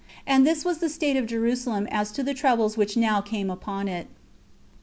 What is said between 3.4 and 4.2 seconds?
upon it.